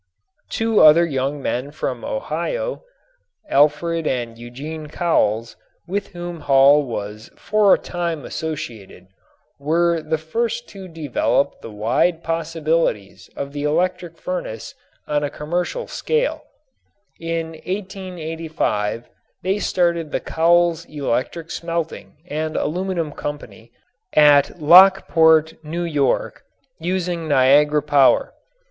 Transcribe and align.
Two 0.49 0.79
other 0.81 1.05
young 1.05 1.43
men 1.43 1.69
from 1.69 2.03
Ohio, 2.03 2.81
Alfred 3.47 4.07
and 4.07 4.35
Eugene 4.35 4.87
Cowles, 4.87 5.55
with 5.87 6.07
whom 6.07 6.39
Hall 6.39 6.81
was 6.81 7.29
for 7.37 7.75
a 7.75 7.77
time 7.77 8.25
associated, 8.25 9.09
wore 9.59 10.01
the 10.01 10.17
first 10.17 10.67
to 10.69 10.87
develop 10.87 11.61
the 11.61 11.69
wide 11.69 12.23
possibilities 12.23 13.29
of 13.35 13.53
the 13.53 13.61
electric 13.61 14.17
furnace 14.17 14.73
on 15.07 15.23
a 15.23 15.29
commercial 15.29 15.85
scale. 15.85 16.45
In 17.19 17.49
1885 17.51 19.07
they 19.43 19.59
started 19.59 20.11
the 20.11 20.19
Cowles 20.19 20.83
Electric 20.85 21.51
Smelting 21.51 22.15
and 22.27 22.57
Aluminum 22.57 23.11
Company 23.11 23.71
at 24.13 24.59
Lockport, 24.59 25.63
New 25.63 25.83
York, 25.83 26.41
using 26.79 27.27
Niagara 27.27 27.83
power. 27.83 28.33